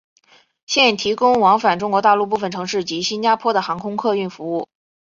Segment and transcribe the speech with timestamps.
[0.65, 4.67] 现提供往返中国大陆部分城市及新加坡的航空客运服务。